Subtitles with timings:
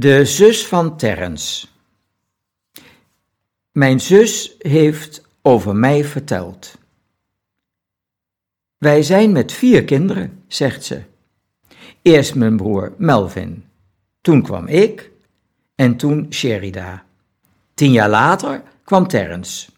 [0.00, 1.66] De zus van Terrence.
[3.72, 6.78] Mijn zus heeft over mij verteld.
[8.76, 11.02] Wij zijn met vier kinderen, zegt ze.
[12.02, 13.64] Eerst mijn broer Melvin,
[14.20, 15.10] toen kwam ik
[15.74, 17.04] en toen Sherida.
[17.74, 19.70] Tien jaar later kwam Terrence.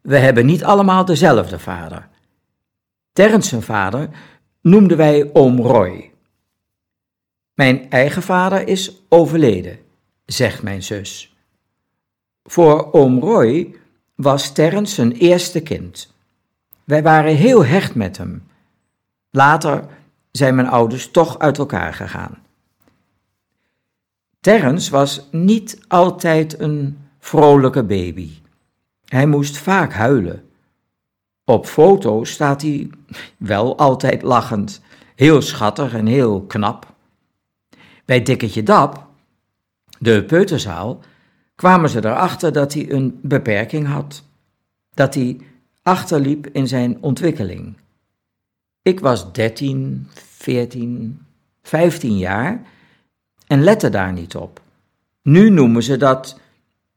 [0.00, 2.08] We hebben niet allemaal dezelfde vader.
[3.12, 4.08] Terrence vader
[4.60, 6.14] noemden wij oom Roy.
[7.56, 9.78] Mijn eigen vader is overleden,
[10.26, 11.36] zegt mijn zus.
[12.42, 13.74] Voor oom Roy
[14.14, 16.14] was Terrence zijn eerste kind.
[16.84, 18.46] Wij waren heel hecht met hem.
[19.30, 19.84] Later
[20.30, 22.38] zijn mijn ouders toch uit elkaar gegaan.
[24.40, 28.30] Terrence was niet altijd een vrolijke baby.
[29.04, 30.50] Hij moest vaak huilen.
[31.44, 32.90] Op foto's staat hij
[33.36, 34.80] wel altijd lachend,
[35.14, 36.94] heel schattig en heel knap.
[38.06, 39.06] Bij Dikketje Dap,
[39.98, 41.00] de peuterzaal,
[41.54, 44.24] kwamen ze erachter dat hij een beperking had.
[44.94, 45.40] Dat hij
[45.82, 47.76] achterliep in zijn ontwikkeling.
[48.82, 51.26] Ik was 13, 14,
[51.62, 52.62] 15 jaar
[53.46, 54.60] en lette daar niet op.
[55.22, 56.40] Nu noemen ze dat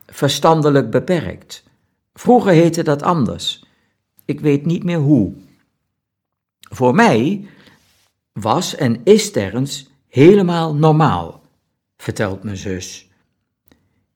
[0.05, 1.63] verstandelijk beperkt.
[2.13, 3.65] Vroeger heette dat anders.
[4.25, 5.33] Ik weet niet meer hoe.
[6.59, 7.47] Voor mij
[8.33, 11.41] was en is Terrence helemaal normaal,
[11.97, 13.09] vertelt mijn zus.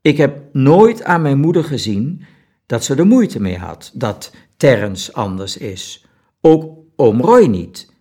[0.02, 2.26] Ik heb nooit aan mijn moeder gezien
[2.66, 6.06] dat ze er moeite mee had dat Terrence anders is.
[6.42, 7.92] Ook oom Roy niet.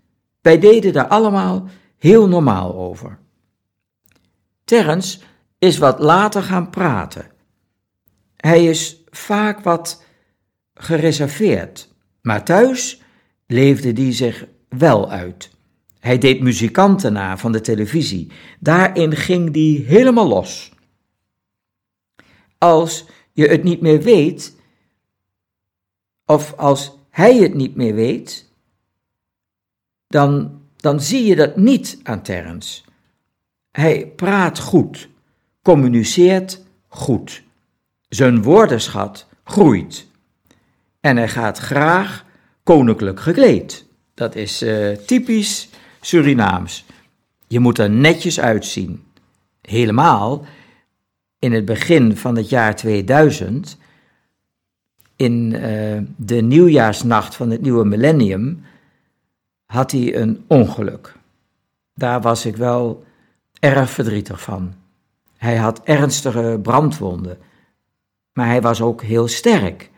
[0.41, 3.19] Wij deden daar allemaal heel normaal over.
[4.65, 5.19] Terrence
[5.59, 7.31] is wat later gaan praten.
[8.37, 10.05] Hij is vaak wat
[10.75, 13.01] gereserveerd, maar thuis
[13.47, 15.51] leefde die zich wel uit.
[16.03, 18.31] Hij deed muzikanten na van de televisie.
[18.61, 20.73] Daarin ging die helemaal los.
[22.59, 24.57] Als je het niet meer weet,
[26.27, 28.51] of als hij het niet meer weet,
[30.07, 32.83] dan, dan zie je dat niet aan Terrence.
[33.71, 35.09] Hij praat goed,
[35.63, 37.43] communiceert goed.
[38.09, 40.07] Zijn woordenschat groeit.
[41.01, 42.25] En hij gaat graag
[42.63, 43.87] koninklijk gekleed.
[44.15, 45.71] Dat is uh, typisch
[46.05, 46.85] Surinaams.
[47.47, 49.05] Je moet er netjes uitzien.
[49.61, 50.45] Helemaal
[51.39, 53.77] in het begin van het jaar 2000,
[55.17, 55.61] in uh,
[56.17, 58.65] de nieuwjaarsnacht van het nieuwe millennium,
[59.67, 61.17] had hij een ongeluk.
[61.95, 63.05] Daar was ik wel
[63.61, 64.75] erg verdrietig van.
[65.37, 67.39] Hij had ernstige brandwonden,
[68.33, 69.91] maar hij was ook heel sterk.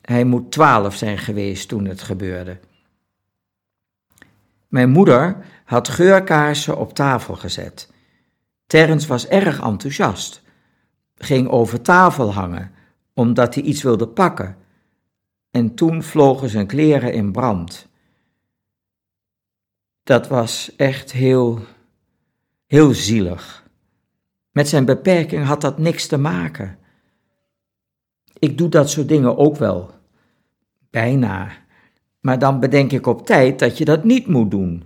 [0.00, 2.58] Hij moet twaalf zijn geweest toen het gebeurde.
[4.74, 7.92] Mijn moeder had geurkaarsen op tafel gezet.
[8.66, 10.42] Terrence was erg enthousiast.
[11.16, 12.74] Ging over tafel hangen,
[13.12, 14.56] omdat hij iets wilde pakken.
[15.50, 17.88] En toen vlogen zijn kleren in brand.
[20.02, 21.60] Dat was echt heel,
[22.66, 23.68] heel zielig.
[24.50, 26.78] Met zijn beperking had dat niks te maken.
[28.38, 29.90] Ik doe dat soort dingen ook wel.
[30.90, 31.63] Bijna.
[32.24, 34.82] Maar dan bedenk ik op tijd dat je dat niet moet doen.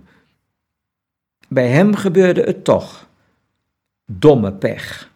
[1.47, 3.07] Bij hem gebeurde het toch.
[4.05, 5.11] Domme pech.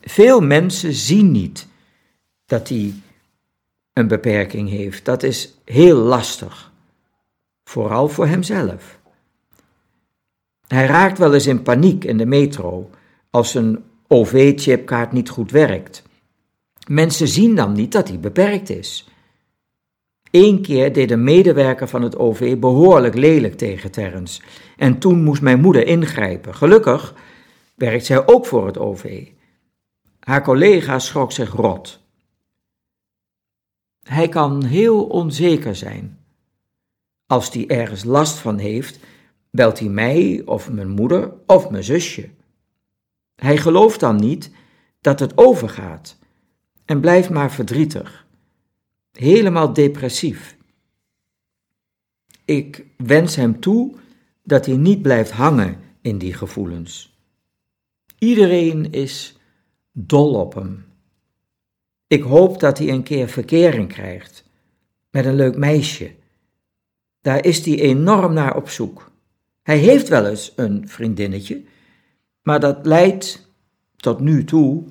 [0.00, 1.68] Veel mensen zien niet
[2.46, 2.94] dat hij
[3.92, 5.04] een beperking heeft.
[5.04, 6.72] Dat is heel lastig.
[7.64, 8.98] Vooral voor hemzelf.
[10.66, 12.90] Hij raakt wel eens in paniek in de metro
[13.30, 16.02] als een OV-chipkaart niet goed werkt.
[16.88, 19.08] Mensen zien dan niet dat hij beperkt is.
[20.34, 24.42] Eén keer deed een medewerker van het OV behoorlijk lelijk tegen Terrence.
[24.76, 26.54] En toen moest mijn moeder ingrijpen.
[26.54, 27.14] Gelukkig
[27.74, 29.28] werkt zij ook voor het OV.
[30.20, 32.00] Haar collega schrok zich rot.
[34.02, 36.18] Hij kan heel onzeker zijn.
[37.26, 38.98] Als hij ergens last van heeft,
[39.50, 42.30] belt hij mij of mijn moeder of mijn zusje.
[43.34, 44.50] Hij gelooft dan niet
[45.00, 46.18] dat het overgaat
[46.84, 48.23] en blijft maar verdrietig
[49.16, 50.56] helemaal depressief.
[52.44, 53.94] Ik wens hem toe
[54.42, 57.18] dat hij niet blijft hangen in die gevoelens.
[58.18, 59.36] Iedereen is
[59.92, 60.84] dol op hem.
[62.06, 64.44] Ik hoop dat hij een keer verkering krijgt
[65.10, 66.14] met een leuk meisje.
[67.20, 69.10] Daar is hij enorm naar op zoek.
[69.62, 71.64] Hij heeft wel eens een vriendinnetje,
[72.42, 73.52] maar dat leidt
[73.96, 74.84] tot nu toe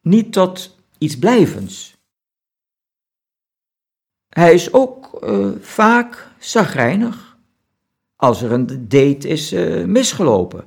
[0.00, 1.96] niet tot iets blijvends.
[4.30, 7.36] Hij is ook uh, vaak zagrijnig
[8.16, 10.64] als er een date is uh, misgelopen.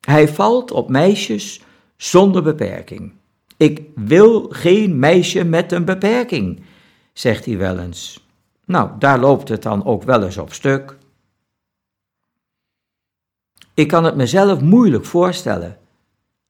[0.00, 1.62] Hij valt op meisjes
[1.96, 3.12] zonder beperking.
[3.56, 6.62] Ik wil geen meisje met een beperking,
[7.12, 8.26] zegt hij wel eens.
[8.64, 10.96] Nou, daar loopt het dan ook wel eens op stuk.
[13.74, 15.78] Ik kan het mezelf moeilijk voorstellen,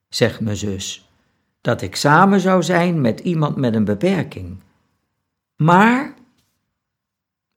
[0.09, 1.09] zegt mijn zus,
[1.61, 4.57] dat ik samen zou zijn met iemand met een beperking.
[5.55, 6.13] Maar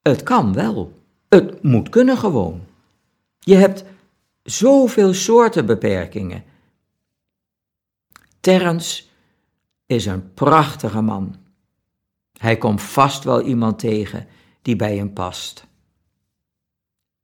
[0.08, 1.02] het kan wel.
[1.28, 2.66] Het moet kunnen gewoon.
[3.38, 3.84] Je hebt
[4.42, 6.44] zoveel soorten beperkingen.
[8.40, 9.04] Terence
[9.86, 11.36] is een prachtige man.
[12.38, 14.26] Hij komt vast wel iemand tegen
[14.62, 15.66] die bij hem past,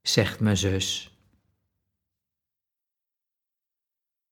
[0.01, 1.12] zegt mijn zus.